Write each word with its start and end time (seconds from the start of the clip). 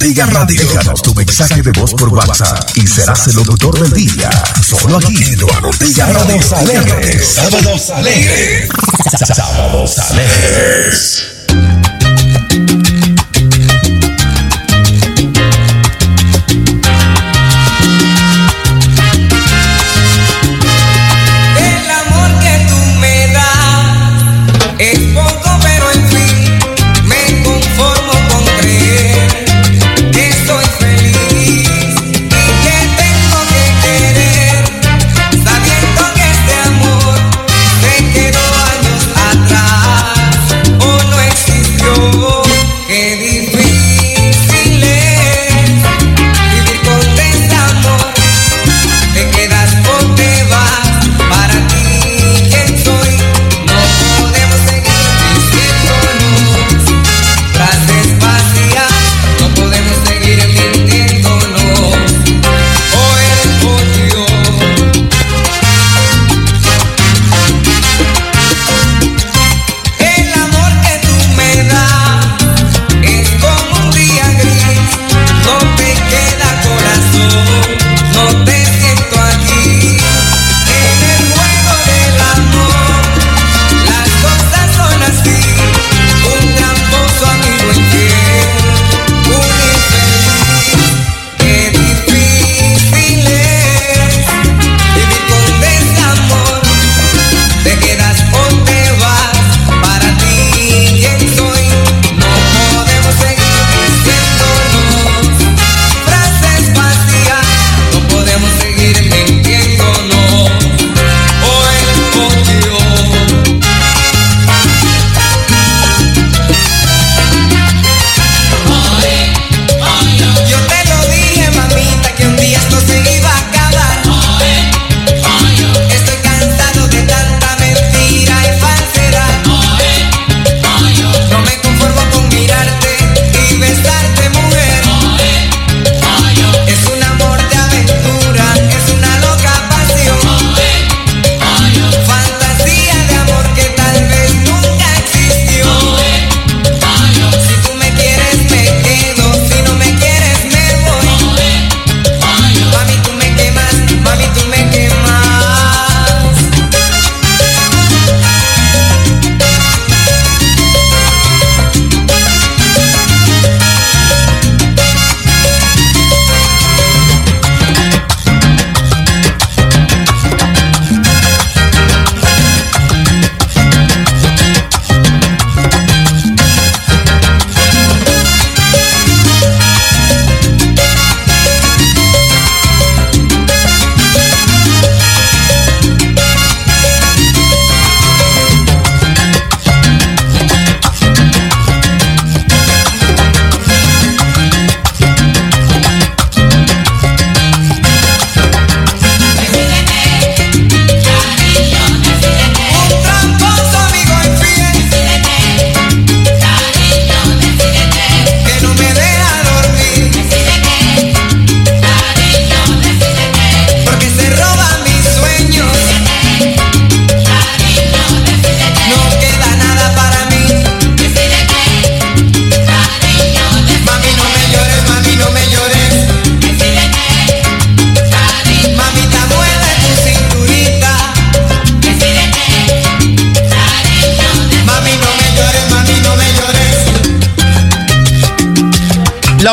Radio. 0.00 0.60
Déjanos 0.60 1.02
tu 1.02 1.14
mensaje 1.14 1.62
de 1.62 1.70
voz 1.72 1.92
por 1.94 2.08
WhatsApp 2.08 2.70
y 2.74 2.86
serás 2.86 3.26
el 3.28 3.36
locutor 3.36 3.78
del 3.80 3.92
día. 3.92 4.30
Solo 4.62 4.98
aquí, 4.98 5.16
Eduardo 5.22 5.68
Ortega 5.68 6.06
Radio. 6.06 6.42
Sábados 6.42 6.52
alegres. 6.52 7.26
Sábados 7.26 7.90
alegres. 7.90 8.68
Sábados 9.34 9.98
alegres. 9.98 11.33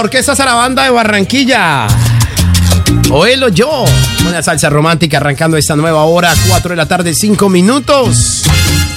Orquesta 0.02 0.36
Zarabanda 0.36 0.84
de 0.84 0.90
Barranquilla. 0.90 1.86
Oelo 3.12 3.50
yo. 3.50 3.86
Una 4.28 4.42
salsa 4.42 4.68
romántica 4.68 5.18
arrancando 5.18 5.58
esta 5.58 5.76
nueva 5.76 6.06
hora, 6.06 6.34
4 6.48 6.72
de 6.72 6.76
la 6.76 6.88
tarde, 6.88 7.14
5 7.14 7.50
minutos. 7.50 8.42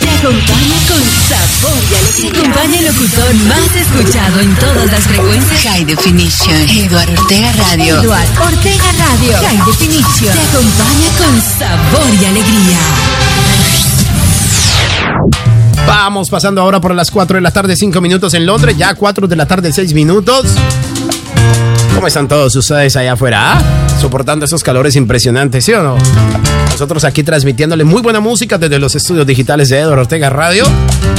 Te 0.00 0.08
acompaña 0.08 0.78
con 0.88 1.02
sabor 1.28 1.76
y 1.90 1.94
alegría. 1.94 2.32
Te 2.32 2.38
acompaña 2.38 2.78
el 2.78 2.86
locutor 2.86 3.34
más 3.34 3.76
escuchado 3.76 4.40
en 4.40 4.54
todas 4.54 4.90
las 4.90 5.00
frecuencias. 5.02 5.60
High 5.64 5.84
Definition. 5.84 6.70
Eduardo 6.70 7.20
Ortega 7.20 7.52
Radio. 7.52 8.00
Eduardo 8.00 8.42
Ortega 8.42 8.92
Radio. 8.98 9.36
High 9.46 9.62
Definition. 9.66 10.32
Te 10.32 10.56
acompaña 10.56 11.08
con 11.18 11.42
sabor 11.58 12.14
y 12.18 12.24
alegría. 12.24 12.78
Vamos 15.86 16.30
pasando 16.30 16.62
ahora 16.62 16.80
por 16.80 16.94
las 16.94 17.10
4 17.10 17.36
de 17.36 17.42
la 17.42 17.50
tarde, 17.50 17.76
5 17.76 18.00
minutos 18.00 18.32
en 18.32 18.46
Londres, 18.46 18.74
ya 18.78 18.94
4 18.94 19.28
de 19.28 19.36
la 19.36 19.44
tarde, 19.44 19.70
6 19.70 19.92
minutos. 19.92 20.46
¿Cómo 22.04 22.08
están 22.08 22.28
todos 22.28 22.54
ustedes 22.54 22.96
allá 22.96 23.14
afuera? 23.14 23.54
Ah? 23.54 23.62
Soportando 23.98 24.44
esos 24.44 24.62
calores 24.62 24.94
impresionantes, 24.94 25.64
¿sí 25.64 25.72
o 25.72 25.82
no? 25.82 25.96
Nosotros 26.70 27.02
aquí 27.02 27.22
transmitiéndole 27.22 27.82
muy 27.84 28.02
buena 28.02 28.20
música 28.20 28.58
desde 28.58 28.78
los 28.78 28.94
estudios 28.94 29.26
digitales 29.26 29.70
de 29.70 29.78
Eduardo 29.78 30.02
Ortega 30.02 30.28
Radio, 30.28 30.66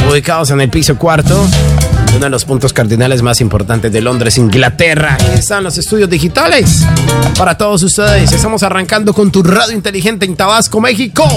ubicados 0.07 0.51
en 0.51 0.61
el 0.61 0.69
piso 0.69 0.95
cuarto, 0.95 1.43
uno 2.15 2.25
de 2.25 2.29
los 2.29 2.45
puntos 2.45 2.71
cardinales 2.71 3.23
más 3.23 3.41
importantes 3.41 3.91
de 3.91 3.99
Londres, 3.99 4.37
Inglaterra. 4.37 5.15
Aquí 5.15 5.39
están 5.39 5.63
los 5.63 5.75
estudios 5.79 6.07
digitales 6.07 6.85
para 7.35 7.57
todos 7.57 7.81
ustedes. 7.81 8.31
Estamos 8.31 8.61
arrancando 8.61 9.11
con 9.11 9.31
tu 9.31 9.41
radio 9.41 9.71
inteligente 9.73 10.27
en 10.27 10.35
Tabasco, 10.35 10.79
México. 10.79 11.27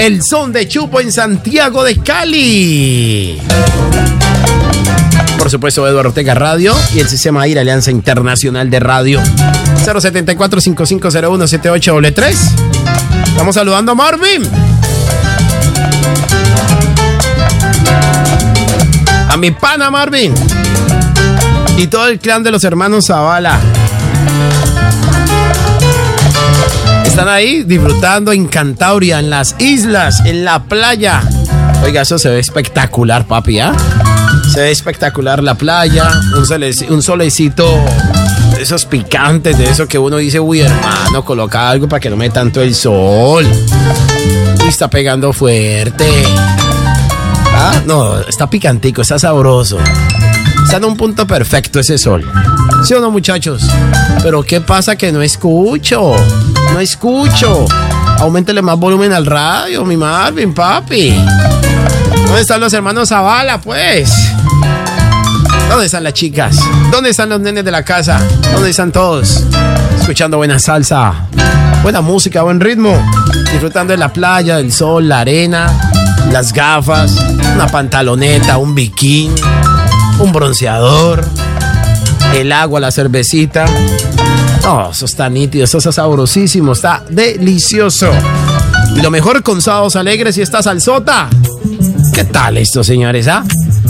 El 0.00 0.24
son 0.24 0.52
de 0.52 0.66
Chupo 0.66 1.00
en 1.00 1.12
Santiago 1.12 1.84
de 1.84 1.98
Cali 1.98 3.40
por 5.44 5.50
supuesto, 5.50 5.86
Eduardo 5.86 6.08
Ortega 6.08 6.32
Radio 6.32 6.74
y 6.94 7.00
el 7.00 7.06
sistema 7.06 7.42
AIR 7.42 7.58
Alianza 7.58 7.90
Internacional 7.90 8.70
de 8.70 8.80
Radio. 8.80 9.20
074-5501-78 9.84 12.24
Estamos 13.26 13.54
saludando 13.54 13.92
a 13.92 13.94
Marvin. 13.94 14.42
A 19.28 19.36
mi 19.36 19.50
pana 19.50 19.90
Marvin. 19.90 20.32
Y 21.76 21.88
todo 21.88 22.06
el 22.06 22.18
clan 22.18 22.42
de 22.42 22.50
los 22.50 22.64
hermanos 22.64 23.08
Zavala. 23.08 23.60
Están 27.04 27.28
ahí 27.28 27.64
disfrutando 27.64 28.32
en 28.32 28.46
Cantauria, 28.46 29.18
en 29.18 29.28
las 29.28 29.56
islas, 29.58 30.22
en 30.24 30.46
la 30.46 30.62
playa. 30.62 31.20
Oiga, 31.84 32.00
eso 32.00 32.16
se 32.16 32.30
ve 32.30 32.38
espectacular, 32.38 33.26
papi, 33.26 33.60
¿ah? 33.60 33.74
Se 34.54 34.60
ve 34.60 34.70
espectacular 34.70 35.42
la 35.42 35.56
playa, 35.56 36.08
un, 36.88 37.02
solecito 37.02 37.68
de 38.54 38.62
esos 38.62 38.86
picantes, 38.86 39.58
de 39.58 39.64
eso 39.64 39.88
que 39.88 39.98
uno 39.98 40.18
dice, 40.18 40.38
uy, 40.38 40.60
hermano, 40.60 41.24
coloca 41.24 41.68
algo 41.68 41.88
para 41.88 41.98
que 41.98 42.08
no 42.08 42.16
me 42.16 42.30
tanto 42.30 42.62
el 42.62 42.72
sol. 42.72 43.44
Uy, 43.44 44.68
está 44.68 44.88
pegando 44.88 45.32
fuerte. 45.32 46.08
Ah, 47.52 47.82
no, 47.84 48.20
está 48.20 48.48
picantico, 48.48 49.02
está 49.02 49.18
sabroso. 49.18 49.78
Está 50.62 50.76
en 50.76 50.84
un 50.84 50.96
punto 50.96 51.26
perfecto 51.26 51.80
ese 51.80 51.98
sol. 51.98 52.24
¿Sí 52.84 52.94
o 52.94 53.00
no, 53.00 53.10
muchachos? 53.10 53.68
Pero 54.22 54.44
¿qué 54.44 54.60
pasa 54.60 54.94
que 54.94 55.10
no 55.10 55.20
escucho? 55.20 56.14
No 56.72 56.78
escucho. 56.78 57.66
Aumentele 58.20 58.62
más 58.62 58.78
volumen 58.78 59.12
al 59.12 59.26
radio, 59.26 59.84
mi 59.84 59.96
Marvin, 59.96 60.54
papi. 60.54 61.12
¿Dónde 62.26 62.40
están 62.40 62.60
los 62.60 62.72
hermanos 62.72 63.08
Zavala, 63.08 63.60
pues? 63.60 64.33
¿Dónde 65.68 65.86
están 65.86 66.04
las 66.04 66.12
chicas? 66.14 66.56
¿Dónde 66.90 67.10
están 67.10 67.28
los 67.28 67.40
nenes 67.40 67.64
de 67.64 67.70
la 67.70 67.84
casa? 67.84 68.20
¿Dónde 68.52 68.70
están 68.70 68.92
todos? 68.92 69.44
Escuchando 69.98 70.36
buena 70.36 70.58
salsa, 70.58 71.26
buena 71.82 72.00
música, 72.00 72.42
buen 72.42 72.60
ritmo. 72.60 72.96
Disfrutando 73.50 73.92
de 73.92 73.96
la 73.96 74.12
playa, 74.12 74.56
del 74.56 74.72
sol, 74.72 75.08
la 75.08 75.20
arena, 75.20 75.92
las 76.30 76.52
gafas, 76.52 77.16
una 77.54 77.66
pantaloneta, 77.66 78.58
un 78.58 78.74
bikini, 78.74 79.34
un 80.18 80.32
bronceador, 80.32 81.24
el 82.34 82.52
agua, 82.52 82.80
la 82.80 82.90
cervecita. 82.90 83.64
Oh, 84.66 84.90
eso 84.92 85.04
está 85.04 85.28
nítido, 85.28 85.64
eso 85.64 85.78
está 85.78 85.92
sabrosísimo, 85.92 86.72
está 86.72 87.02
delicioso. 87.08 88.10
Y 88.96 89.00
lo 89.00 89.10
mejor 89.10 89.42
con 89.42 89.60
sábados 89.60 89.96
alegres 89.96 90.38
y 90.38 90.42
esta 90.42 90.62
salsota. 90.62 91.28
¿Qué 92.12 92.24
tal 92.24 92.58
esto, 92.58 92.84
señores? 92.84 93.26
Ah? 93.28 93.44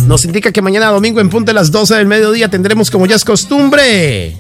Nos 0.07 0.25
indica 0.25 0.53
que 0.53 0.61
mañana 0.61 0.87
domingo 0.89 1.21
en 1.21 1.31
punto 1.31 1.51
de 1.51 1.55
las 1.55 1.71
12 1.71 1.95
del 1.95 2.07
mediodía 2.07 2.49
tendremos 2.49 2.91
como 2.91 3.07
ya 3.07 3.17
es 3.17 3.25
costumbre. 3.25 4.37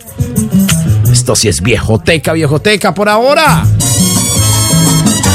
Esto 1.10 1.34
sí 1.34 1.48
es 1.48 1.62
viejoteca, 1.62 2.32
viejoteca 2.34 2.92
por 2.92 3.08
ahora. 3.08 3.64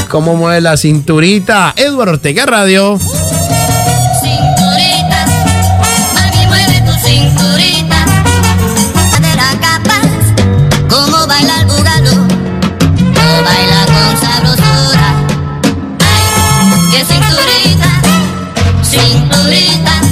¿Cómo 0.08 0.36
mueve 0.36 0.60
la 0.60 0.76
cinturita? 0.76 1.74
Eduardo 1.76 2.12
Ortega 2.14 2.46
Radio. 2.46 2.98
Cinturita, 4.20 5.26
mami 6.14 6.46
mueve 6.46 6.82
tu 6.86 6.92
cinturita. 7.06 7.70
cinturita, 17.04 17.90
cinturita. 18.82 20.09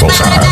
cosas. 0.00 0.45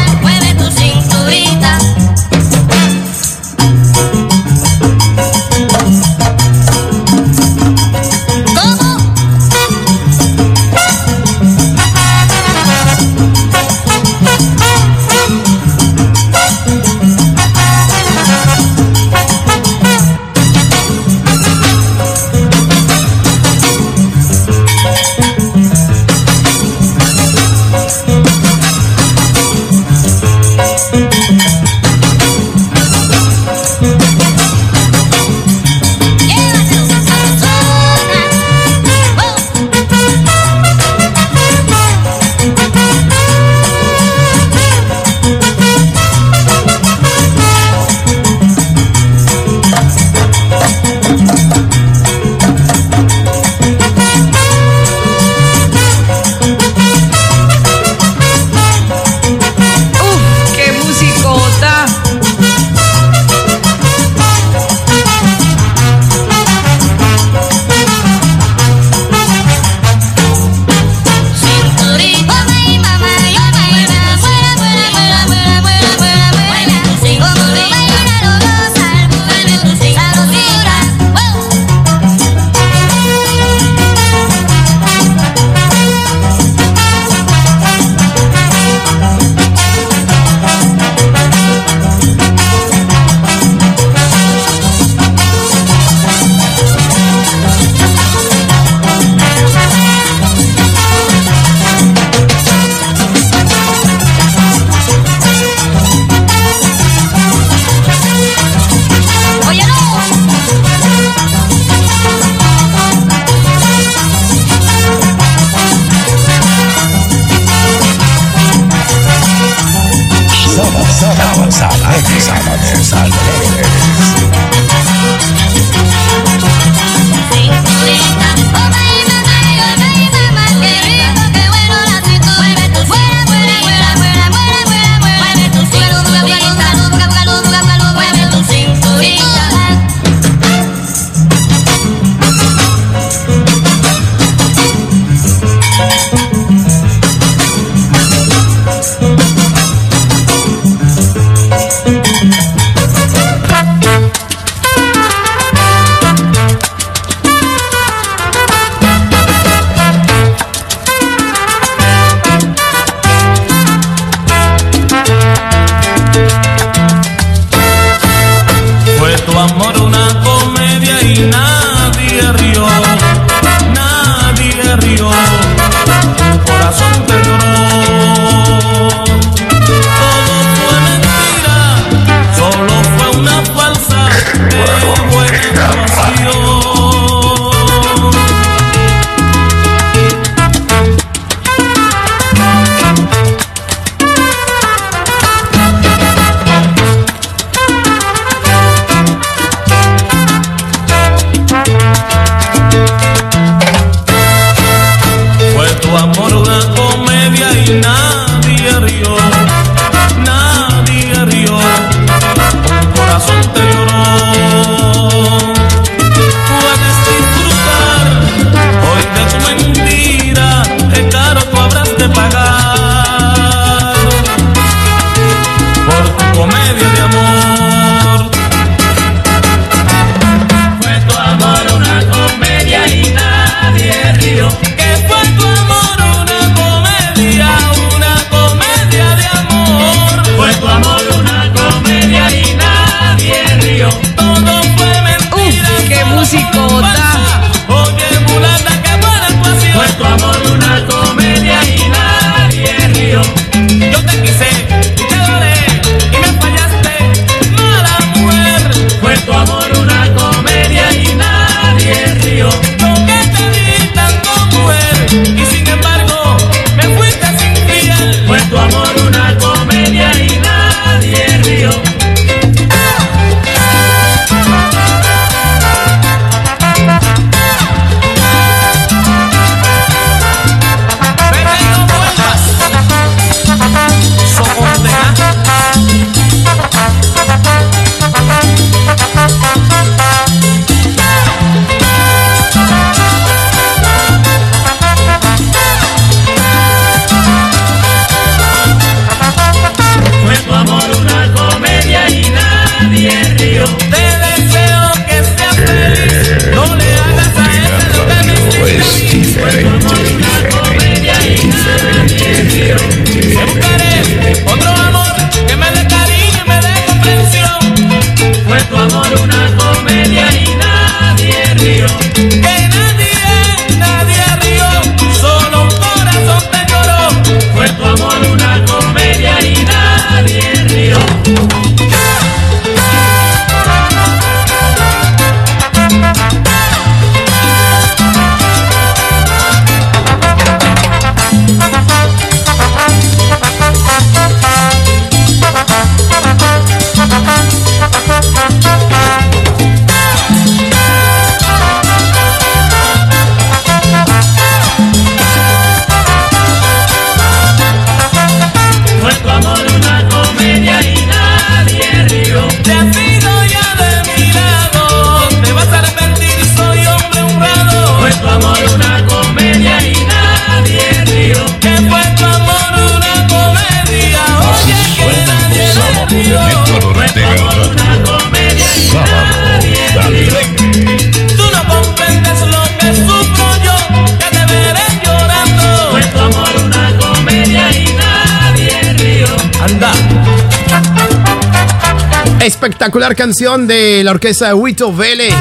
Espectacular 392.84 393.16
canción 393.16 393.66
de 393.66 394.04
la 394.04 394.10
orquesta 394.10 394.48
de 394.48 394.52
Huito 394.52 394.94
Vélez 394.94 395.34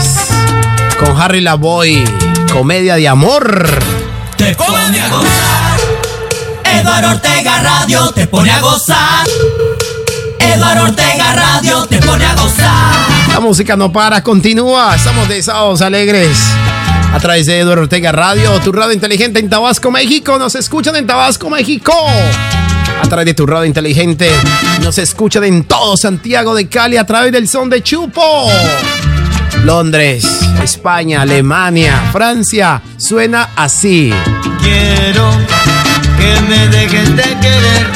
con 0.98 1.22
Harry 1.22 1.42
Lavoy, 1.42 2.02
comedia 2.54 2.96
de 2.96 3.06
amor. 3.10 3.68
Te 4.38 4.56
pone 4.56 5.02
a 5.02 5.10
gozar. 5.10 5.80
Eduardo 6.64 7.10
Ortega 7.10 7.62
Radio 7.62 8.12
te 8.12 8.28
pone 8.28 8.50
a 8.50 8.62
gozar. 8.62 9.28
Eduardo 10.40 10.84
Ortega 10.86 11.34
Radio 11.34 11.86
te 11.86 11.98
pone 11.98 12.24
a 12.24 12.34
gozar. 12.34 12.96
La 13.34 13.42
música 13.42 13.76
no 13.76 13.92
para, 13.92 14.24
continúa. 14.24 14.96
Estamos 14.96 15.28
de 15.28 15.44
sábados 15.44 15.82
alegres. 15.82 16.38
A 17.14 17.20
través 17.20 17.46
de 17.48 17.60
Eduardo 17.60 17.82
Ortega 17.82 18.14
Radio, 18.14 18.58
tu 18.62 18.72
radio 18.72 18.94
inteligente 18.94 19.42
en 19.42 19.50
Tabasco, 19.50 19.92
México. 19.92 20.40
Nos 20.40 20.56
escuchan 20.56 20.96
en 20.96 21.06
Tabasco, 21.06 21.50
México 21.50 21.94
a 23.04 23.08
través 23.08 23.26
de 23.26 23.34
tu 23.34 23.46
radio 23.46 23.66
inteligente. 23.66 24.30
Nos 24.82 24.98
escuchan 24.98 25.44
en 25.44 25.66
todo 25.66 25.98
Santiago 25.98 26.56
de 26.56 26.68
Cali 26.68 26.96
a 26.98 27.06
través 27.06 27.32
del 27.34 27.48
son 27.50 27.70
de 27.70 27.84
Chupo. 27.84 28.50
Londres, 29.66 30.26
España, 30.64 31.22
Alemania, 31.22 32.10
Francia, 32.12 32.82
suena 32.98 33.50
así. 33.56 34.14
Quiero 34.62 35.30
que 36.18 36.42
me 36.48 36.68
dejes 36.70 37.16
de 37.16 37.24
querer, 37.24 37.88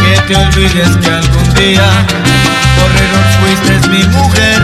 que 0.00 0.20
te 0.26 0.36
olvides 0.36 0.96
que 0.96 1.10
algún 1.10 1.54
día 1.54 1.88
correros 2.76 3.28
fuiste 3.40 3.88
mi 3.88 4.02
mujer. 4.04 4.62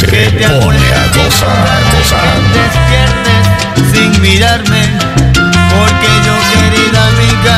que 0.00 0.30
te 0.30 0.48
pone 0.48 0.92
a 0.92 1.06
gozar, 1.16 1.80
gozar. 1.92 2.36
Despiertes 2.54 3.92
sin 3.92 4.20
mirarme, 4.20 4.82
porque 5.82 6.10
yo 6.26 6.34
querida 6.52 7.00
amiga 7.08 7.56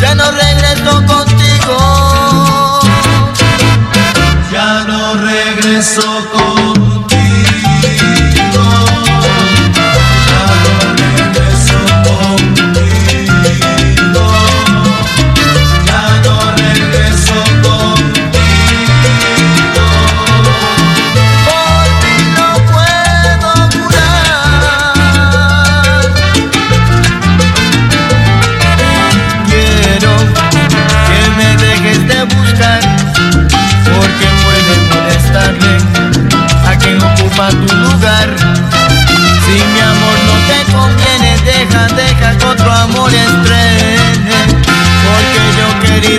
ya 0.00 0.14
no 0.14 0.30
regreso 0.30 0.92
contigo. 1.06 2.80
Ya 4.52 4.84
no 4.84 5.14
regreso 5.14 6.02
contigo. 6.32 6.57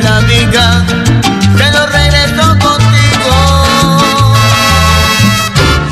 Amiga, 0.05 0.85
que 1.57 1.71
no 1.71 1.85
regreso 1.87 2.47
contigo. 2.59 3.35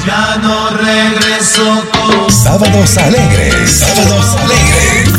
Ya 0.05 0.37
no 0.41 0.69
regreso 0.69 1.83
contigo. 1.91 2.29
Sábados 2.31 2.97
alegres, 2.97 3.71
sábados 3.79 4.35
alegres. 4.43 5.09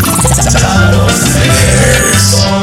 Sábados 0.52 1.12
alegres. 1.36 2.57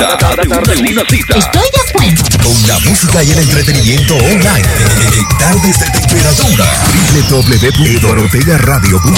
cita. 0.00 0.16
Cada 0.16 0.18
tarde 0.18 0.48
Con 2.42 2.66
la 2.66 2.78
música 2.80 3.22
y 3.22 3.30
el 3.30 3.38
entretenimiento 3.38 4.14
online. 4.16 4.66
En 5.12 5.28
tardes 5.38 5.78
de 5.78 5.90
temperatura. 5.90 6.64
www.dorotega.radio.com 7.30 9.14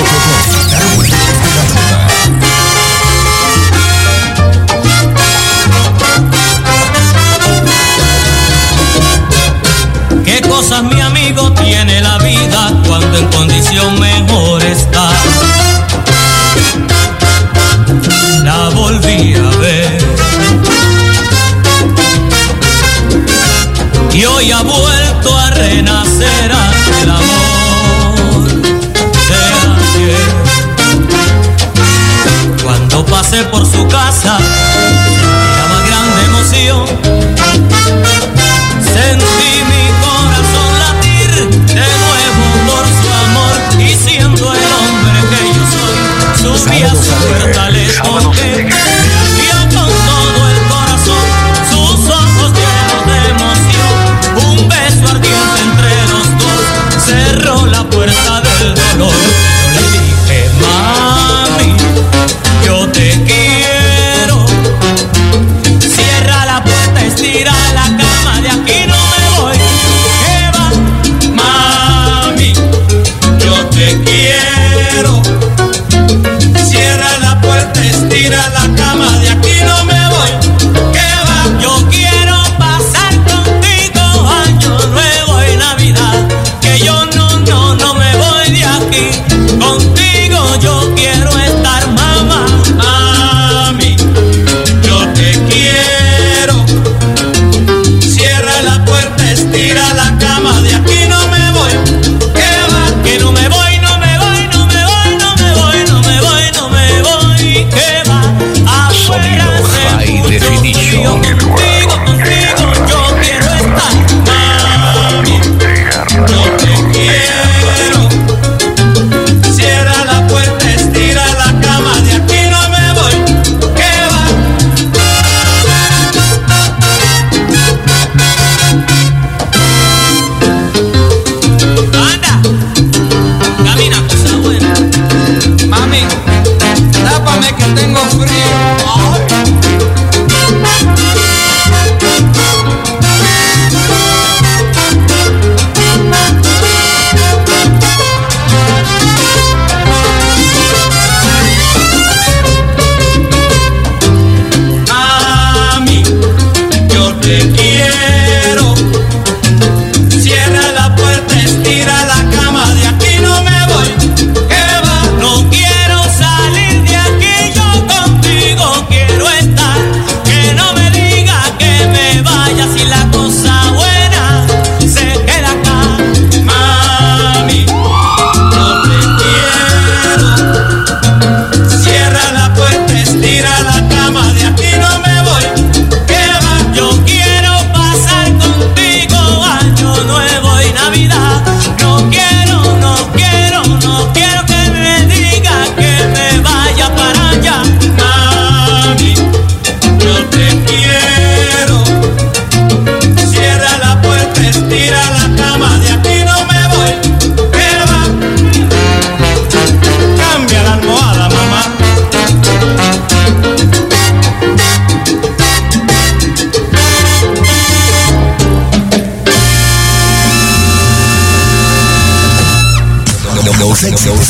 Qué 10.24 10.40
cosas 10.42 10.82
mi 10.84 11.00
amigo 11.00 11.52
tiene 11.52 12.00
la 12.00 12.18
vida 12.18 12.82
cuando 12.86 13.18
en 13.18 13.28
condición 13.28 14.00
mejor 14.00 14.62
está. 14.64 15.10
La 18.44 18.68
volví 18.70 19.34
a 19.34 19.50
ver. 19.58 20.01
y 24.14 24.24
hoy 24.24 24.50
ha 24.52 24.62
vuelto 24.62 25.38
a 25.38 25.50
renacer 25.50 26.52
hasta 26.52 27.02
el 27.02 27.10
amor. 27.10 28.48
Será 29.26 29.76
fiel. 29.94 30.32
Cuando 32.62 33.06
pasé 33.06 33.42
por 33.44 33.64
su 33.64 33.88
casa, 33.88 34.38
sentía 34.38 35.66
más 35.70 35.86
grande 35.88 36.24
emoción 36.26 37.02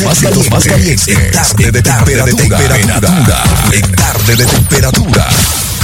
más 0.03 0.21
más 0.51 0.63
calientes. 0.65 1.31
Tarde 1.31 1.71
de 1.71 1.81
tarde 1.81 2.15
temperatura. 2.15 2.73
De 2.73 2.79
temperatura. 2.79 3.43
En 3.71 3.91
tarde 3.95 4.35
de 4.35 4.45
temperatura. 4.45 5.27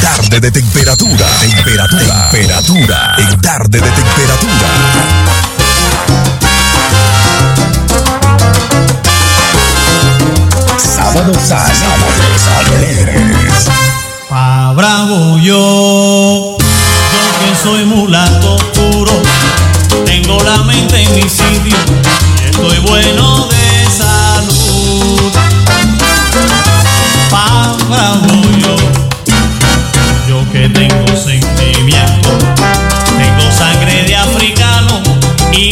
Tarde 0.02 0.40
de 0.40 0.52
temperatura. 0.52 1.26
Temperatura. 1.40 2.30
Temperatura. 2.32 3.16
En 3.18 3.42
tarde 3.42 3.80
de 3.80 3.90
temperatura. 3.92 4.70
Sábados 10.78 11.38
sábados 11.48 12.48
alegres. 12.58 13.70
Pa' 14.30 14.74
bravo 14.76 15.40
yo, 15.40 16.58
yo 16.58 16.60
que 17.40 17.64
soy 17.64 17.86
mulato 17.86 18.58
puro, 18.76 19.22
tengo 20.06 20.44
la 20.44 20.64
mente 20.64 21.02
en 21.02 21.16
mi 21.16 21.24
sitio 21.24 21.76
y 22.40 22.46
estoy 22.46 22.78
bueno 22.80 23.48
de 23.48 23.69
tengo 30.74 31.16
sentimiento, 31.16 32.30
tengo 33.18 33.52
sangre 33.52 34.04
de 34.04 34.16
africano 34.16 35.04
y 35.52 35.72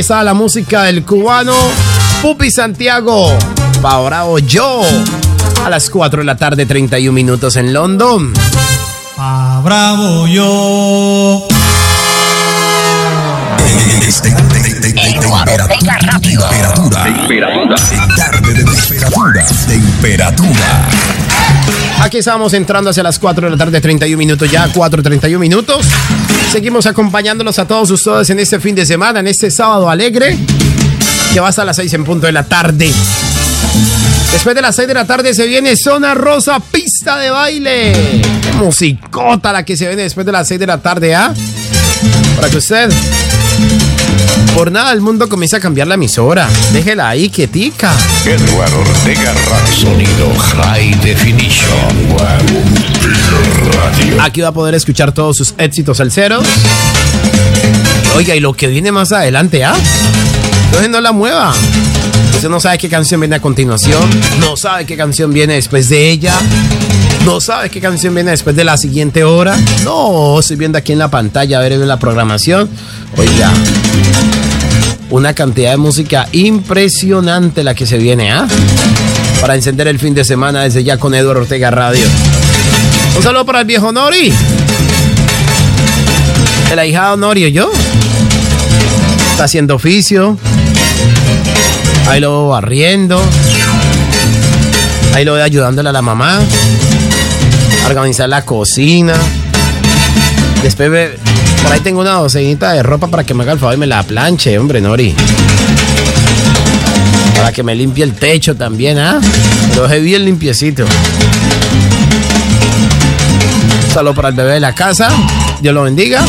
Ahí 0.00 0.02
está 0.02 0.24
la 0.24 0.32
música 0.32 0.84
del 0.84 1.04
cubano 1.04 1.52
Pupi 2.22 2.50
Santiago. 2.50 3.36
Pa' 3.82 4.00
bravo 4.00 4.38
yo. 4.38 4.80
A 5.62 5.68
las 5.68 5.90
4 5.90 6.20
de 6.20 6.24
la 6.24 6.38
tarde, 6.38 6.64
31 6.64 7.12
minutos 7.12 7.56
en 7.56 7.74
London. 7.74 8.32
Pa' 9.14 9.60
bravo 9.62 10.26
yo. 10.26 11.46
Temperatura. 15.68 17.04
Temperatura. 17.04 17.76
Tarde 18.16 18.54
de 18.54 18.64
temperatura. 18.64 19.46
Temperatura. 19.68 21.29
Aquí 22.00 22.18
estamos 22.18 22.52
entrando 22.54 22.90
hacia 22.90 23.02
las 23.02 23.18
4 23.18 23.46
de 23.46 23.50
la 23.50 23.56
tarde, 23.56 23.80
31 23.80 24.16
minutos 24.16 24.50
ya, 24.50 24.66
4.31 24.72 25.38
minutos. 25.38 25.86
Seguimos 26.50 26.86
acompañándolos 26.86 27.58
a 27.58 27.66
todos 27.66 27.90
ustedes 27.90 28.30
en 28.30 28.38
este 28.38 28.58
fin 28.58 28.74
de 28.74 28.86
semana, 28.86 29.20
en 29.20 29.26
este 29.26 29.50
sábado 29.50 29.88
alegre, 29.88 30.36
que 31.32 31.40
va 31.40 31.48
hasta 31.48 31.64
las 31.64 31.76
6 31.76 31.92
en 31.94 32.04
punto 32.04 32.26
de 32.26 32.32
la 32.32 32.44
tarde. 32.44 32.90
Después 34.32 34.54
de 34.54 34.62
las 34.62 34.76
6 34.76 34.88
de 34.88 34.94
la 34.94 35.04
tarde 35.04 35.34
se 35.34 35.46
viene 35.46 35.76
Zona 35.76 36.14
Rosa, 36.14 36.60
pista 36.60 37.18
de 37.18 37.30
baile. 37.30 38.22
Qué 38.42 38.52
musicota 38.52 39.52
la 39.52 39.64
que 39.64 39.76
se 39.76 39.86
viene 39.86 40.02
después 40.02 40.24
de 40.24 40.32
las 40.32 40.48
6 40.48 40.58
de 40.58 40.66
la 40.66 40.78
tarde, 40.78 41.14
¿ah? 41.14 41.34
Para 42.36 42.48
que 42.48 42.56
usted, 42.56 42.90
por 44.54 44.70
nada 44.70 44.92
el 44.92 45.00
mundo 45.00 45.28
comienza 45.28 45.58
a 45.58 45.60
cambiar 45.60 45.86
la 45.86 45.94
emisora. 45.94 46.48
Déjela 46.72 47.08
ahí 47.08 47.28
quietica. 47.28 47.92
Eduardo 48.24 48.80
Ortega 48.80 49.32
Radio. 49.32 49.74
Sonido 49.74 50.34
High 50.38 50.94
Definition. 51.00 51.70
Radio. 53.72 54.22
Aquí 54.22 54.40
va 54.40 54.48
a 54.48 54.52
poder 54.52 54.74
escuchar 54.74 55.12
todos 55.12 55.36
sus 55.36 55.54
éxitos 55.58 55.96
salseros. 55.98 56.44
Oiga, 58.16 58.34
y 58.34 58.40
lo 58.40 58.54
que 58.54 58.66
viene 58.66 58.92
más 58.92 59.12
adelante, 59.12 59.64
¿ah? 59.64 59.74
Entonces 60.66 60.90
no 60.90 61.00
la 61.00 61.12
mueva. 61.12 61.52
Usted 62.34 62.48
no 62.48 62.60
sabe 62.60 62.78
qué 62.78 62.88
canción 62.88 63.20
viene 63.20 63.36
a 63.36 63.40
continuación. 63.40 64.02
No 64.40 64.56
sabe 64.56 64.86
qué 64.86 64.96
canción 64.96 65.32
viene 65.32 65.54
después 65.54 65.88
de 65.88 66.10
ella. 66.10 66.34
No 67.24 67.40
sabe 67.40 67.68
qué 67.68 67.80
canción 67.80 68.14
viene 68.14 68.30
después 68.30 68.56
de 68.56 68.64
la 68.64 68.76
siguiente 68.76 69.24
hora. 69.24 69.56
No, 69.84 70.40
estoy 70.40 70.56
viendo 70.56 70.78
aquí 70.78 70.92
en 70.92 70.98
la 70.98 71.10
pantalla, 71.10 71.58
a 71.58 71.60
ver 71.60 71.72
en 71.72 71.86
la 71.86 71.98
programación. 71.98 72.68
Oiga, 73.16 73.52
una 75.10 75.34
cantidad 75.34 75.72
de 75.72 75.76
música 75.76 76.28
impresionante 76.32 77.64
la 77.64 77.74
que 77.74 77.84
se 77.84 77.98
viene, 77.98 78.30
¿ah? 78.30 78.46
Para 79.40 79.54
encender 79.54 79.88
el 79.88 79.98
fin 79.98 80.14
de 80.14 80.24
semana 80.24 80.62
desde 80.62 80.84
ya 80.84 80.98
con 80.98 81.14
Eduardo 81.14 81.42
Ortega 81.42 81.70
Radio. 81.70 82.06
Un 83.16 83.22
saludo 83.22 83.44
para 83.44 83.60
el 83.60 83.66
viejo 83.66 83.92
Nori. 83.92 84.32
El 86.70 86.78
ahijado 86.78 87.16
Nori, 87.16 87.50
yo. 87.50 87.70
Está 89.32 89.44
haciendo 89.44 89.74
oficio. 89.74 90.38
Ahí 92.08 92.20
lo 92.20 92.42
voy 92.42 92.50
barriendo. 92.50 93.20
Ahí 95.14 95.24
lo 95.24 95.32
voy 95.32 95.40
ayudándole 95.40 95.88
a 95.88 95.92
la 95.92 96.02
mamá. 96.02 96.38
A 97.84 97.86
organizar 97.88 98.28
la 98.28 98.44
cocina. 98.44 99.14
Después 100.62 101.10
por 101.62 101.72
ahí 101.72 101.80
tengo 101.80 102.00
una 102.00 102.12
docenita 102.12 102.72
de 102.72 102.82
ropa 102.82 103.08
para 103.08 103.24
que 103.24 103.34
me 103.34 103.42
haga 103.42 103.52
el 103.52 103.58
favor 103.58 103.74
y 103.74 103.78
me 103.78 103.86
la 103.86 104.02
planche, 104.02 104.58
hombre, 104.58 104.80
Nori. 104.80 105.14
Para 107.36 107.52
que 107.52 107.62
me 107.62 107.74
limpie 107.74 108.04
el 108.04 108.14
techo 108.14 108.54
también, 108.56 108.98
¿ah? 108.98 109.20
Lo 109.76 109.84
dejé 109.84 110.00
bien 110.00 110.24
limpiecito. 110.24 110.84
Saludo 113.92 114.14
para 114.14 114.28
el 114.28 114.34
bebé 114.34 114.52
de 114.52 114.60
la 114.60 114.74
casa. 114.74 115.08
Dios 115.60 115.74
lo 115.74 115.82
bendiga. 115.82 116.24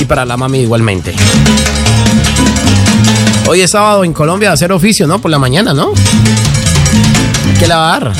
Y 0.00 0.04
para 0.04 0.24
la 0.24 0.36
mami 0.36 0.60
igualmente. 0.60 1.14
Hoy 3.46 3.60
es 3.60 3.70
sábado 3.70 4.04
en 4.04 4.12
Colombia 4.12 4.48
de 4.48 4.54
hacer 4.54 4.72
oficio, 4.72 5.06
¿no? 5.06 5.20
Por 5.20 5.30
la 5.30 5.38
mañana, 5.38 5.74
¿no? 5.74 5.92
Hay 7.48 7.58
que 7.58 7.66
lavar. 7.66 8.12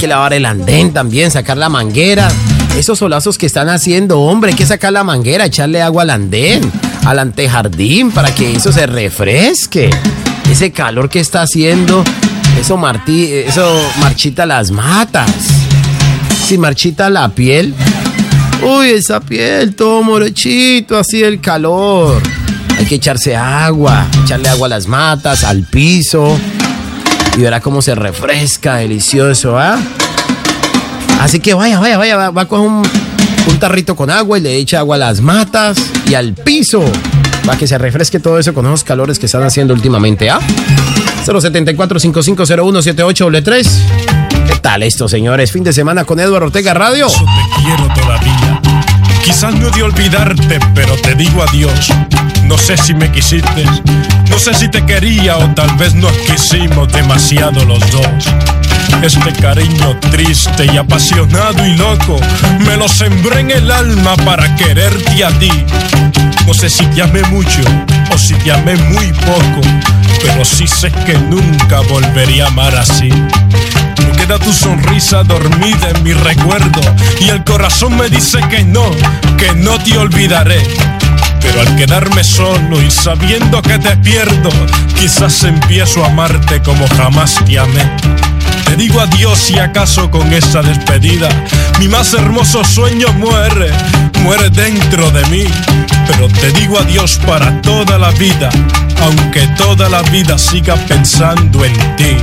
Que 0.00 0.06
lavar 0.06 0.32
el 0.32 0.46
andén 0.46 0.94
también, 0.94 1.30
sacar 1.30 1.58
la 1.58 1.68
manguera. 1.68 2.30
Esos 2.74 3.00
solazos 3.00 3.36
que 3.36 3.44
están 3.44 3.68
haciendo, 3.68 4.18
hombre, 4.18 4.52
hay 4.52 4.56
que 4.56 4.64
sacar 4.64 4.94
la 4.94 5.04
manguera, 5.04 5.44
echarle 5.44 5.82
agua 5.82 6.04
al 6.04 6.10
andén, 6.10 6.72
al 7.04 7.18
antejardín, 7.18 8.10
para 8.10 8.34
que 8.34 8.56
eso 8.56 8.72
se 8.72 8.86
refresque. 8.86 9.90
Ese 10.50 10.72
calor 10.72 11.10
que 11.10 11.20
está 11.20 11.42
haciendo, 11.42 12.02
eso, 12.58 12.80
eso 13.46 13.90
marchita 14.00 14.46
las 14.46 14.70
matas. 14.70 15.30
Si 16.46 16.56
marchita 16.56 17.10
la 17.10 17.28
piel, 17.28 17.74
uy, 18.62 18.92
esa 18.92 19.20
piel, 19.20 19.74
todo 19.74 20.02
morochito, 20.02 20.96
así 20.96 21.22
el 21.22 21.42
calor. 21.42 22.22
Hay 22.78 22.86
que 22.86 22.94
echarse 22.94 23.36
agua, 23.36 24.06
echarle 24.24 24.48
agua 24.48 24.64
a 24.64 24.70
las 24.70 24.86
matas, 24.86 25.44
al 25.44 25.64
piso. 25.64 26.38
Y 27.36 27.42
verá 27.42 27.60
cómo 27.60 27.82
se 27.82 27.94
refresca, 27.94 28.76
delicioso, 28.76 29.58
¿ah? 29.58 29.78
Así 31.20 31.40
que 31.40 31.52
vaya, 31.54 31.78
vaya, 31.78 31.98
vaya, 31.98 32.16
va, 32.16 32.30
va 32.30 32.46
coger 32.46 32.66
un, 32.66 32.82
un 33.48 33.58
tarrito 33.58 33.94
con 33.96 34.10
agua 34.10 34.38
y 34.38 34.40
le 34.40 34.56
echa 34.56 34.78
agua 34.78 34.96
a 34.96 34.98
las 34.98 35.20
matas 35.20 35.76
y 36.08 36.14
al 36.14 36.32
piso. 36.34 36.82
Para 37.44 37.58
que 37.58 37.66
se 37.66 37.76
refresque 37.78 38.20
todo 38.20 38.38
eso 38.38 38.54
con 38.54 38.66
esos 38.66 38.84
calores 38.84 39.18
que 39.18 39.26
están 39.26 39.42
haciendo 39.42 39.74
últimamente, 39.74 40.30
¿ah? 40.30 40.38
074-5501-78 41.26 43.30
¿Qué 44.46 44.56
tal 44.56 44.82
esto, 44.82 45.08
señores? 45.08 45.52
Fin 45.52 45.64
de 45.64 45.72
semana 45.72 46.04
con 46.04 46.20
Eduardo 46.20 46.46
Ortega 46.46 46.74
Radio. 46.74 47.06
Te 47.06 47.14
quiero 47.62 47.88
todavía. 47.94 48.60
Quizás 49.24 49.54
no 49.54 49.70
de 49.70 49.82
olvidarte, 49.82 50.58
pero 50.74 50.94
te 50.96 51.14
digo 51.14 51.42
adiós. 51.42 51.88
No 52.44 52.58
sé 52.58 52.76
si 52.76 52.92
me 52.94 53.10
quisiste, 53.12 53.64
sé 54.40 54.54
si 54.54 54.68
te 54.70 54.86
quería 54.86 55.36
o 55.36 55.50
tal 55.50 55.70
vez 55.76 55.94
nos 55.94 56.12
quisimos 56.12 56.90
demasiado 56.90 57.62
los 57.66 57.78
dos. 57.90 58.06
Este 59.02 59.34
cariño 59.34 59.98
triste 60.10 60.64
y 60.64 60.78
apasionado 60.78 61.66
y 61.66 61.76
loco 61.76 62.18
me 62.60 62.74
lo 62.78 62.88
sembré 62.88 63.40
en 63.40 63.50
el 63.50 63.70
alma 63.70 64.16
para 64.24 64.56
quererte 64.56 65.24
a 65.26 65.28
ti. 65.38 65.52
No 66.46 66.54
sé 66.54 66.70
si 66.70 66.86
te 66.86 67.02
amé 67.02 67.22
mucho 67.24 67.60
o 68.14 68.16
si 68.16 68.32
te 68.36 68.50
amé 68.50 68.76
muy 68.76 69.12
poco, 69.12 69.60
pero 70.22 70.42
sí 70.42 70.66
sé 70.66 70.90
que 70.90 71.18
nunca 71.18 71.80
volvería 71.80 72.46
a 72.46 72.48
amar 72.48 72.74
así. 72.76 73.10
Tu 74.38 74.52
sonrisa 74.52 75.24
dormida 75.24 75.90
en 75.92 76.04
mi 76.04 76.12
recuerdo 76.12 76.80
y 77.20 77.30
el 77.30 77.42
corazón 77.42 77.96
me 77.96 78.08
dice 78.08 78.38
que 78.48 78.62
no, 78.62 78.88
que 79.36 79.52
no 79.56 79.76
te 79.78 79.98
olvidaré. 79.98 80.62
Pero 81.40 81.60
al 81.60 81.74
quedarme 81.74 82.22
solo 82.22 82.80
y 82.80 82.90
sabiendo 82.92 83.60
que 83.60 83.78
te 83.78 83.96
pierdo, 83.96 84.50
quizás 84.98 85.42
empiezo 85.42 86.04
a 86.04 86.08
amarte 86.08 86.62
como 86.62 86.86
jamás 86.96 87.44
te 87.44 87.58
amé. 87.58 87.82
Te 88.66 88.76
digo 88.76 89.00
adiós 89.00 89.50
y 89.50 89.58
acaso 89.58 90.10
con 90.10 90.32
esa 90.32 90.62
despedida 90.62 91.28
mi 91.80 91.88
más 91.88 92.14
hermoso 92.14 92.62
sueño 92.62 93.08
muere, 93.14 93.70
muere 94.22 94.48
dentro 94.50 95.10
de 95.10 95.24
mí. 95.26 95.44
Pero 96.06 96.28
te 96.28 96.52
digo 96.52 96.78
adiós 96.78 97.18
para 97.26 97.60
toda 97.62 97.98
la 97.98 98.10
vida, 98.12 98.48
aunque 99.02 99.46
toda 99.56 99.88
la 99.88 100.02
vida 100.02 100.38
siga 100.38 100.76
pensando 100.76 101.64
en 101.64 101.96
ti. 101.96 102.16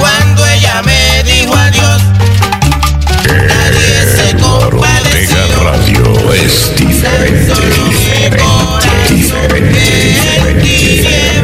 Cuando 0.00 0.46
ella 0.46 0.82
me 0.82 1.22
dijo 1.24 1.54
adiós, 1.54 2.02
nadie 3.28 4.06
se 4.16 4.34
Ortega 4.42 4.70
compadeció. 4.70 5.62
Radio 5.62 6.32
es 6.32 6.72
diferente, 6.74 7.54
diferente, 9.10 9.80
diferente, 10.00 11.36
En 11.36 11.39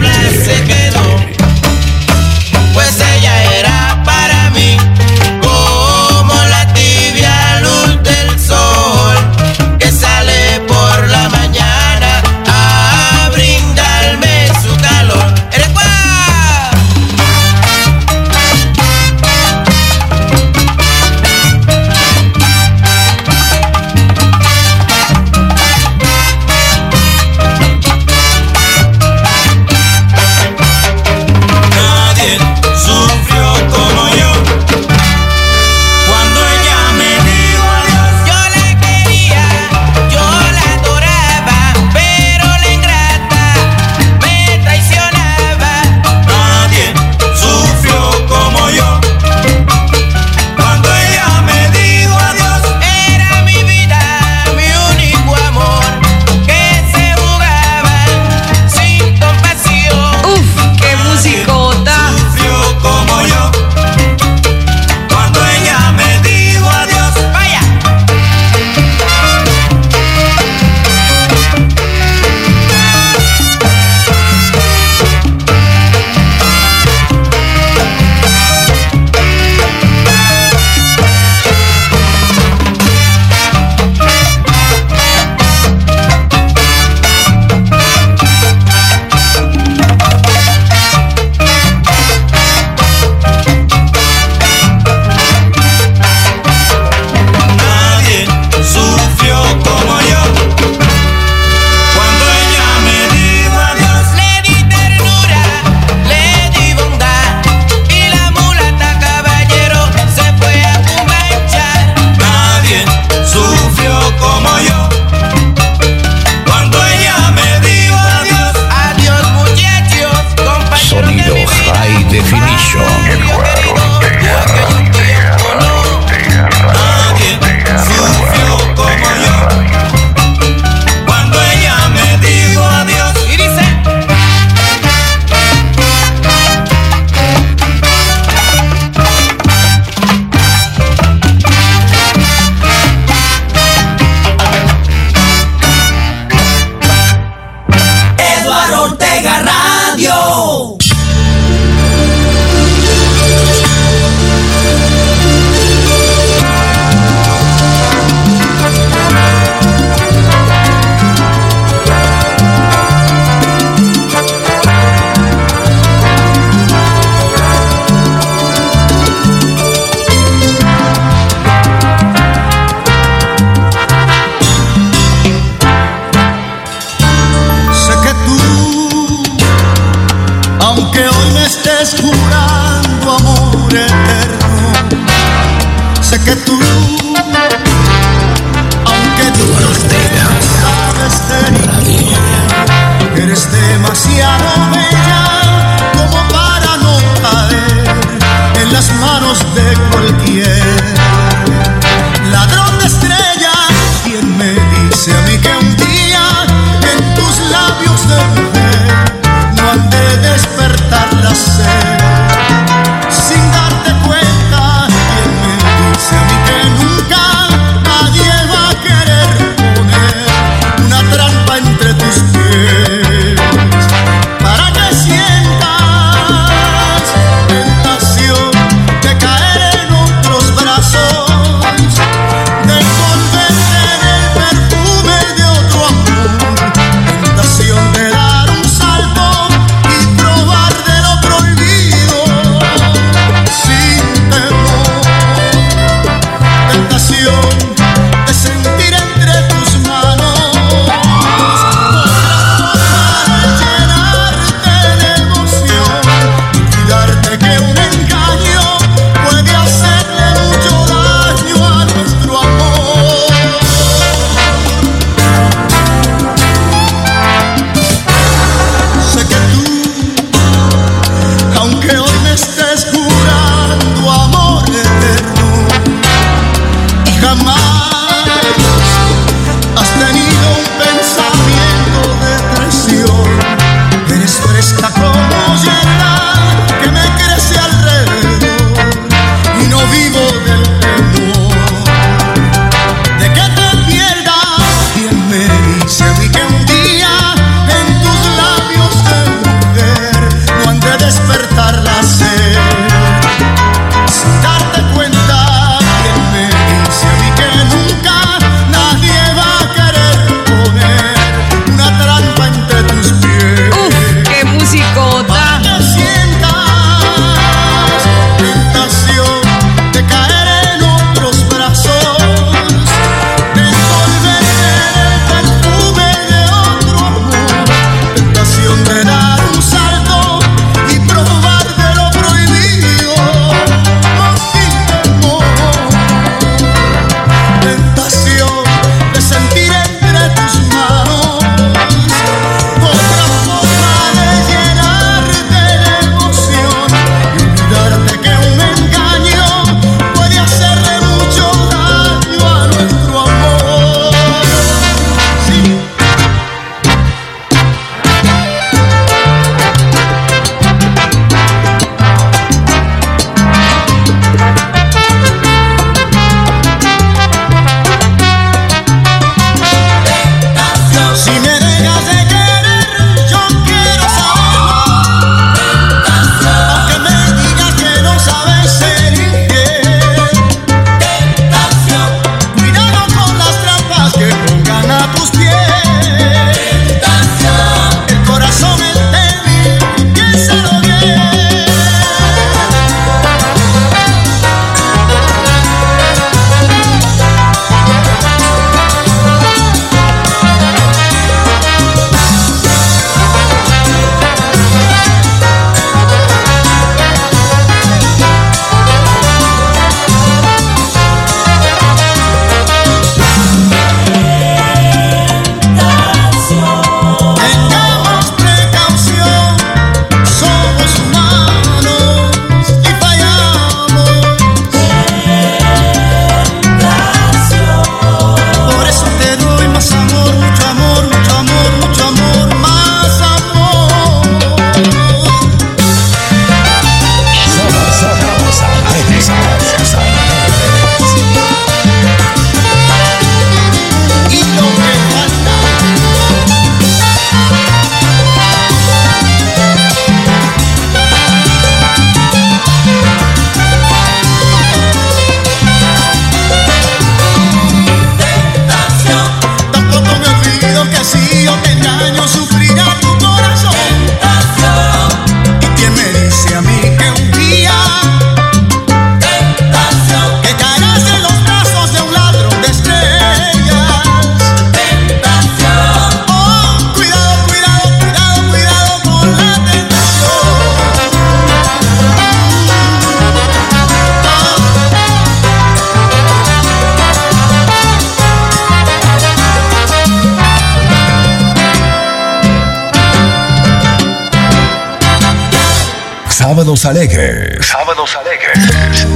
Sábados 496.67 496.87
Alegres. 496.87 497.65
Sábados 497.65 498.19
Alegres. 498.19 499.07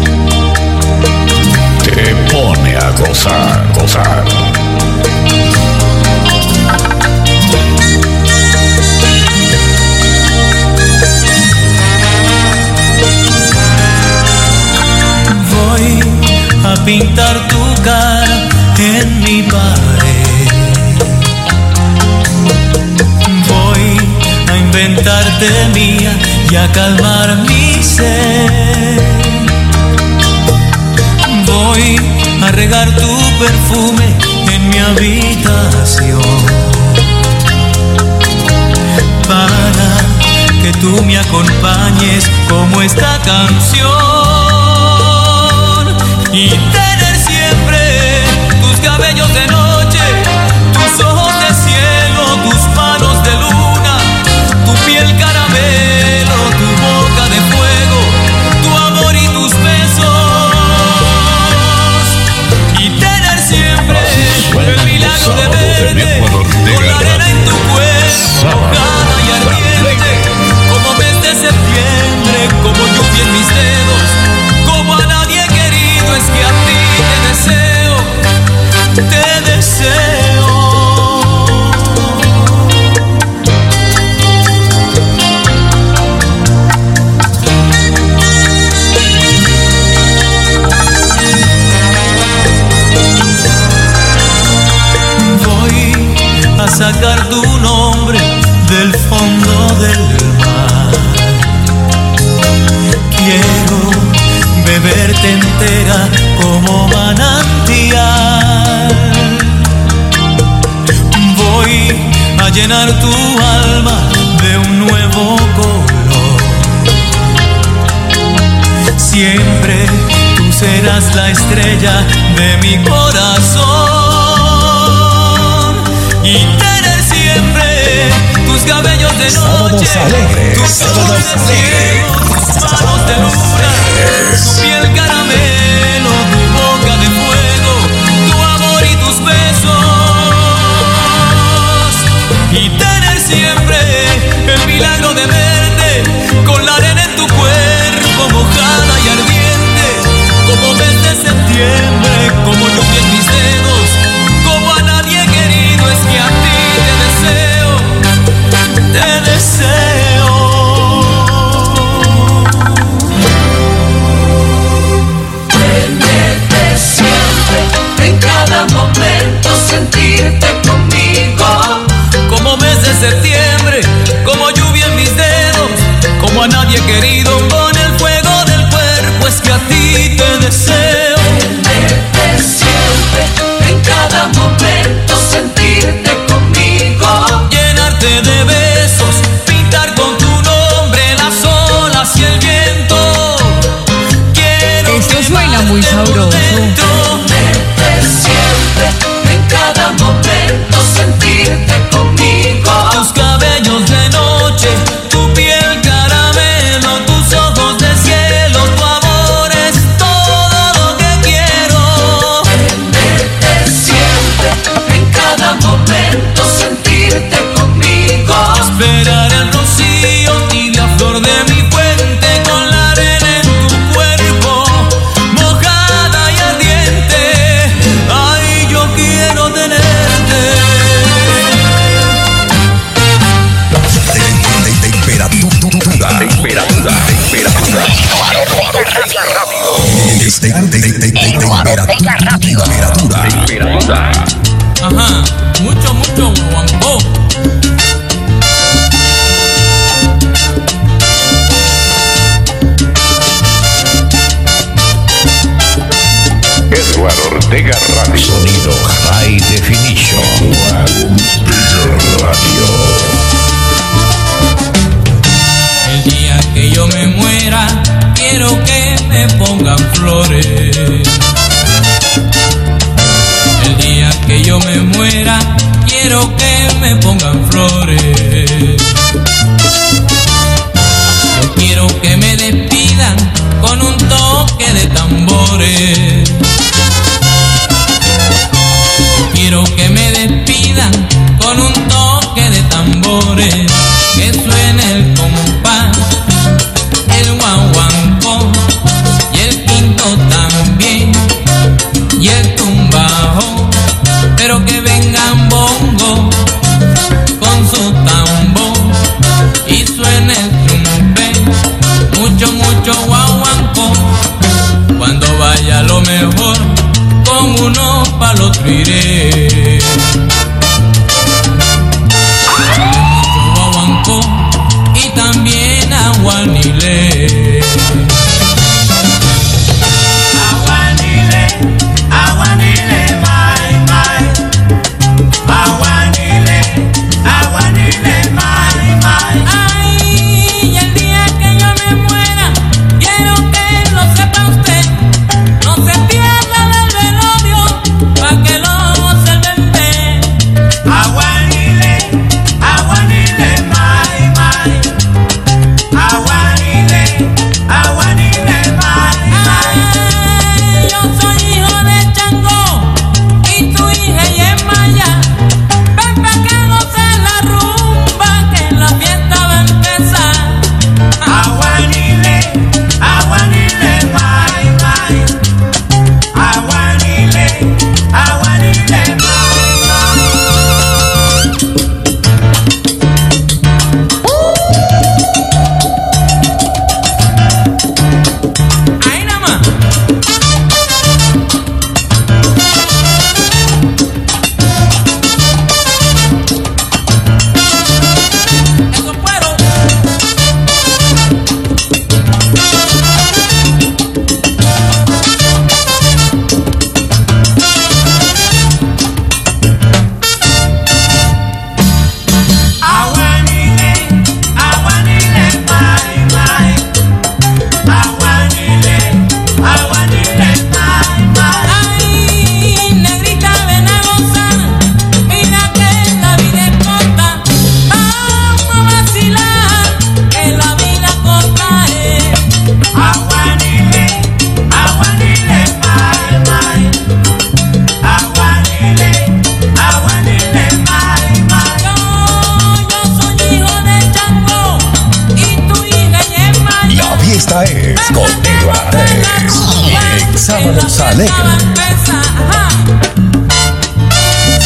Te 1.82 2.14
pone 2.32 2.76
a 2.76 2.90
gozar, 2.92 3.66
gozar. 3.74 4.24
Voy 15.50 16.00
a 16.62 16.84
pintar 16.84 17.48
tu 17.48 17.82
cara 17.82 18.48
en 18.78 19.20
mi 19.24 19.42
pared. 19.42 20.46
Voy 23.48 23.96
a 24.52 24.56
inventarte 24.56 25.48
mía 25.74 26.09
y 26.50 26.56
a 26.56 26.70
calmar 26.72 27.36
mi 27.48 27.82
sed. 27.82 28.98
Voy 31.46 31.96
a 32.42 32.50
regar 32.50 32.90
tu 32.96 33.16
perfume 33.38 34.16
en 34.52 34.68
mi 34.68 34.78
habitación 34.78 36.20
para 39.28 39.96
que 40.62 40.72
tú 40.80 41.02
me 41.04 41.18
acompañes 41.18 42.28
como 42.48 42.82
esta 42.82 43.20
canción 43.22 43.86
y 46.32 46.48
te 46.48 46.99
Oh. 65.32 65.59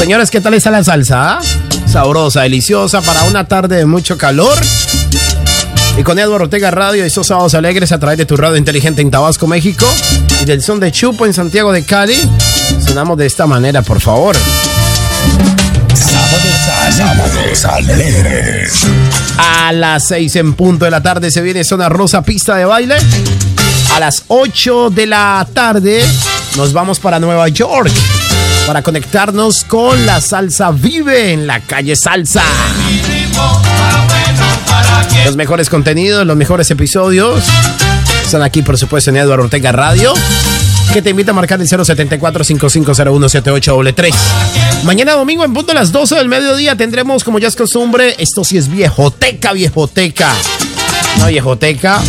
Señores, 0.05 0.31
¿qué 0.31 0.43
tal 0.43 0.53
está 0.53 0.71
la 0.71 0.85
salsa? 0.85 1.39
Sabrosa, 1.91 2.43
deliciosa 2.43 3.01
para 3.01 3.23
una 3.23 3.49
tarde 3.49 3.77
de 3.77 3.87
mucho 3.87 4.19
calor. 4.19 4.55
Y 5.97 6.03
con 6.03 6.19
Eduardo 6.19 6.45
Ortega 6.45 6.71
Radio, 6.71 7.07
estos 7.07 7.29
sábados 7.29 7.55
alegres 7.55 7.91
a 7.91 7.99
través 7.99 8.19
de 8.19 8.27
tu 8.27 8.37
radio 8.37 8.59
inteligente 8.59 9.01
en 9.01 9.11
Tabasco, 9.11 9.47
México. 9.47 9.87
Y 10.43 10.45
del 10.45 10.61
son 10.63 10.79
de 10.79 10.93
Chupo 10.93 11.25
en 11.25 11.33
Santiago 11.33 11.73
de 11.73 11.85
Cali. 11.85 12.19
Sonamos 12.87 13.17
de 13.17 13.25
esta 13.25 13.47
manera, 13.47 13.81
por 13.81 13.99
favor. 13.99 14.37
Sábados 15.95 17.65
alegres. 17.65 18.83
A 19.39 19.73
las 19.73 20.09
6 20.09 20.37
en 20.37 20.53
punto 20.53 20.85
de 20.85 20.91
la 20.91 21.03
tarde 21.03 21.31
se 21.31 21.41
viene 21.41 21.65
Zona 21.65 21.89
Rosa 21.89 22.21
Pista 22.21 22.57
de 22.57 22.67
Baile. 22.67 22.97
A 23.95 24.01
las 24.01 24.25
8 24.29 24.91
de 24.91 25.07
la 25.07 25.49
tarde 25.55 26.05
nos 26.57 26.73
vamos 26.73 27.01
para 27.01 27.19
Nueva 27.19 27.49
York 27.49 27.91
para 28.67 28.83
conectarnos 28.83 29.65
con 29.65 30.07
la 30.07 30.21
Salsa 30.21 30.71
Vive 30.71 31.33
en 31.33 31.47
la 31.47 31.61
calle 31.61 31.97
Salsa. 31.97 32.43
Los 35.25 35.37
mejores 35.37 35.69
contenidos, 35.69 36.27
los 36.27 36.37
mejores 36.37 36.71
episodios 36.71 37.45
están 38.25 38.43
aquí, 38.43 38.63
por 38.63 38.79
supuesto, 38.79 39.11
en 39.11 39.17
Eduardo 39.17 39.45
Ortega 39.45 39.73
Radio, 39.73 40.15
que 40.93 41.03
te 41.03 41.11
invita 41.11 41.33
a 41.33 41.35
marcar 41.35 41.61
el 41.61 41.69
074-5501-7833. 41.69 44.15
Mañana 44.85 45.13
domingo, 45.13 45.45
en 45.45 45.53
punto 45.53 45.73
a 45.73 45.75
las 45.75 45.93
12 45.93 46.15
del 46.17 46.29
mediodía, 46.29 46.77
tendremos, 46.77 47.25
como 47.25 47.39
ya 47.39 47.49
es 47.49 47.57
costumbre, 47.57 48.15
esto 48.19 48.45
sí 48.45 48.59
es 48.59 48.69
viejoteca, 48.69 49.53
viejoteca. 49.53 50.33
Una 51.17 51.27
viejoteca 51.27 52.01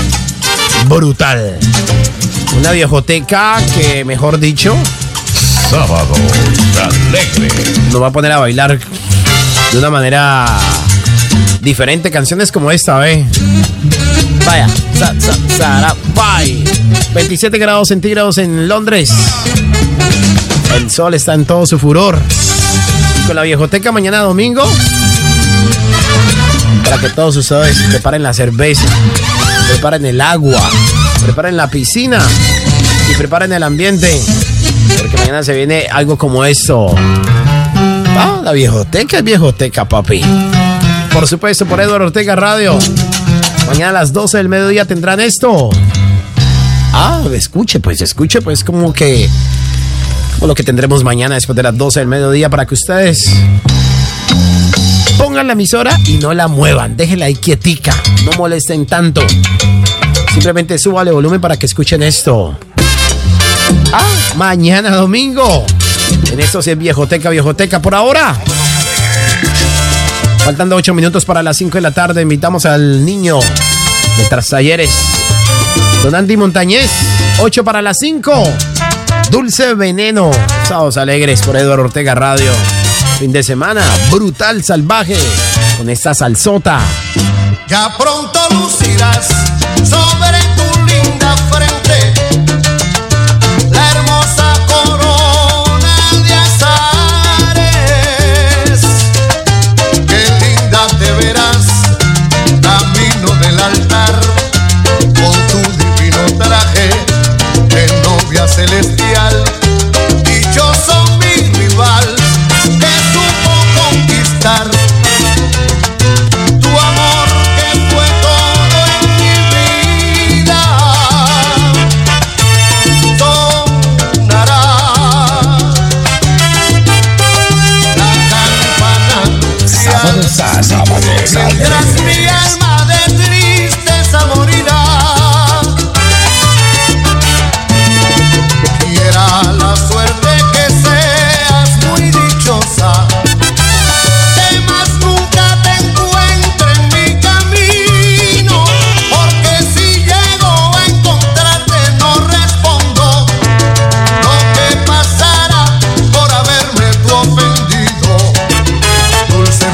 brutal. 0.87 1.57
Una 2.57 2.71
viejoteca 2.71 3.57
que, 3.75 4.03
mejor 4.05 4.39
dicho, 4.39 4.75
Sábados 5.69 6.17
alegres. 6.81 7.79
nos 7.91 8.01
va 8.01 8.07
a 8.07 8.11
poner 8.11 8.31
a 8.31 8.39
bailar 8.39 8.79
de 9.71 9.77
una 9.77 9.89
manera 9.89 10.45
diferente. 11.61 12.11
Canciones 12.11 12.51
como 12.51 12.71
esta, 12.71 13.09
¿eh? 13.09 13.25
Vaya, 14.45 14.67
sa, 14.97 15.13
sa, 15.19 15.33
sara, 15.57 15.95
bye. 16.13 16.63
27 17.13 17.57
grados 17.57 17.87
centígrados 17.89 18.37
en 18.37 18.67
Londres. 18.67 19.11
El 20.75 20.89
sol 20.91 21.13
está 21.13 21.33
en 21.33 21.45
todo 21.45 21.65
su 21.65 21.79
furor. 21.79 22.19
Con 23.27 23.35
la 23.35 23.41
viejoteca 23.43 23.91
mañana 23.91 24.19
domingo. 24.19 24.63
Para 26.83 27.01
que 27.01 27.09
todos 27.09 27.35
ustedes 27.35 27.77
preparen 27.89 28.21
la 28.21 28.33
cerveza, 28.33 28.85
preparen 29.69 30.05
el 30.05 30.21
agua, 30.21 30.61
preparen 31.25 31.57
la 31.57 31.67
piscina 31.67 32.19
y 33.11 33.15
preparen 33.15 33.51
el 33.51 33.63
ambiente. 33.63 34.21
Porque 34.99 35.17
mañana 35.17 35.41
se 35.41 35.55
viene 35.55 35.87
algo 35.91 36.19
como 36.19 36.45
esto. 36.45 36.93
Ah, 36.95 38.41
la 38.43 38.51
viejoteca 38.51 39.17
es 39.17 39.23
viejoteca, 39.23 39.89
papi. 39.89 40.21
Por 41.11 41.27
supuesto, 41.27 41.65
por 41.65 41.81
Eduardo 41.81 42.05
Ortega 42.05 42.35
Radio. 42.35 42.77
Mañana 43.67 43.89
a 43.89 43.93
las 43.93 44.13
12 44.13 44.37
del 44.37 44.49
mediodía 44.49 44.85
tendrán 44.85 45.19
esto. 45.19 45.71
Ah, 46.93 47.23
escuche, 47.33 47.79
pues, 47.79 48.01
escuche, 48.01 48.41
pues, 48.41 48.63
como 48.63 48.93
que. 48.93 49.27
Como 50.35 50.47
lo 50.47 50.53
que 50.53 50.63
tendremos 50.63 51.03
mañana 51.03 51.35
después 51.35 51.55
de 51.55 51.63
las 51.63 51.75
12 51.75 52.01
del 52.01 52.07
mediodía 52.07 52.49
para 52.49 52.67
que 52.67 52.75
ustedes 52.75 53.33
pongan 55.17 55.47
la 55.47 55.53
emisora 55.53 55.99
y 56.05 56.17
no 56.17 56.35
la 56.35 56.47
muevan. 56.47 56.95
Déjenla 56.95 57.25
ahí 57.25 57.35
quietica. 57.35 57.95
No 58.25 58.31
molesten 58.37 58.85
tanto. 58.85 59.25
Simplemente 60.35 60.77
súbale 60.77 61.11
volumen 61.11 61.39
para 61.39 61.55
que 61.55 61.65
escuchen 61.65 62.03
esto. 62.03 62.59
Ah, 63.93 64.03
mañana 64.35 64.91
domingo. 64.91 65.65
En 66.29 66.41
esto 66.41 66.61
sí 66.61 66.71
es 66.71 66.77
viejoteca, 66.77 67.29
viejoteca 67.29 67.81
por 67.81 67.95
ahora. 67.95 68.35
Faltando 70.39 70.75
8 70.75 70.93
minutos 70.93 71.23
para 71.23 71.41
las 71.41 71.55
5 71.55 71.77
de 71.77 71.81
la 71.81 71.91
tarde, 71.91 72.21
invitamos 72.21 72.65
al 72.65 73.05
niño 73.05 73.39
de 73.39 74.25
Tras 74.25 74.49
Talleres, 74.49 74.91
Don 76.03 76.13
Andy 76.13 76.35
Montañez. 76.35 76.91
8 77.39 77.63
para 77.63 77.81
las 77.81 77.97
5. 77.99 78.43
Dulce 79.31 79.73
Veneno. 79.73 80.31
Sábados 80.67 80.97
alegres 80.97 81.41
por 81.43 81.55
Eduardo 81.55 81.85
Ortega 81.85 82.13
Radio. 82.13 82.51
Fin 83.19 83.31
de 83.31 83.41
semana, 83.41 83.85
brutal, 84.11 84.61
salvaje, 84.65 85.17
con 85.77 85.89
esta 85.89 86.13
salsota. 86.13 86.81
Ya 87.69 87.89
pronto 87.97 88.39
lucirás 88.51 89.44
sobre 89.85 90.54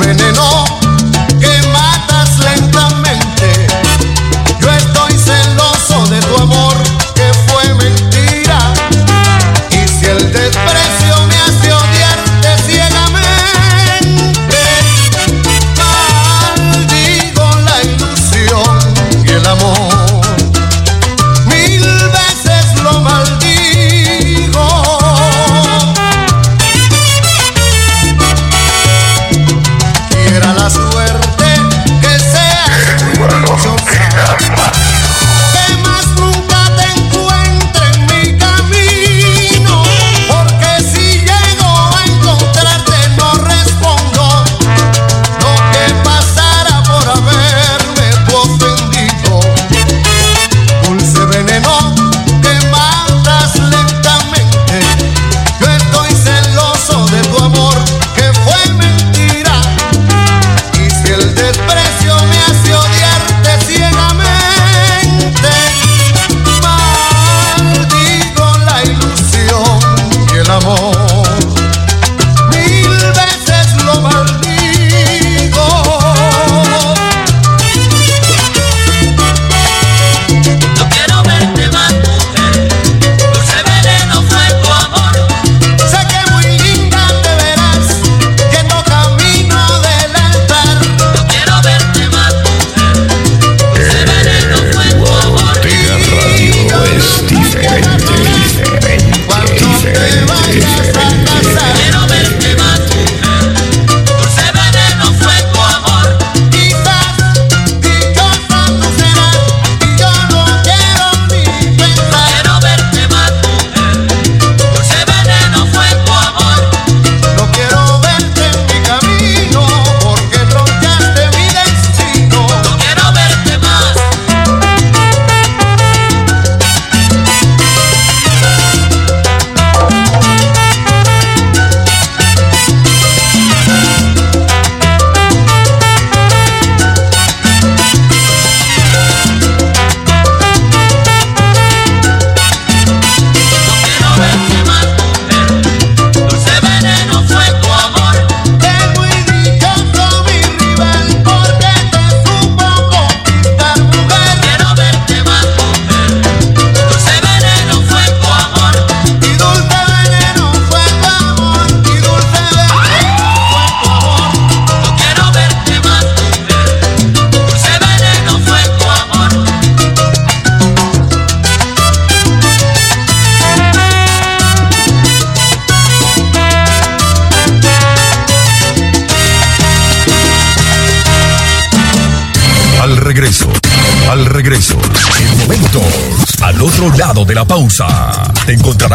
veneno 0.02 0.51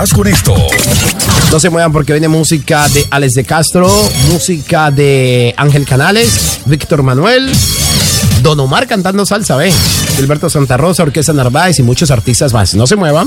esto. 0.03 0.55
No 1.51 1.59
se 1.59 1.71
muevan 1.71 1.91
porque 1.91 2.13
viene 2.13 2.29
música 2.29 2.87
de 2.89 3.07
Alex 3.11 3.33
de 3.33 3.45
Castro, 3.45 3.89
música 4.31 4.91
de 4.91 5.55
Ángel 5.57 5.87
Canales, 5.87 6.61
Víctor 6.67 7.03
Manuel, 7.03 7.51
Don 8.43 8.61
Omar 8.61 8.87
cantando 8.87 9.25
salsa. 9.25 9.59
Gilberto 10.17 10.51
Santa 10.51 10.77
Rosa, 10.77 11.03
Orquesta 11.03 11.33
Narváez 11.33 11.79
y 11.79 11.83
muchos 11.83 12.11
artistas 12.11 12.53
más. 12.53 12.75
No 12.75 12.87
se 12.87 12.97
muevan. 12.97 13.27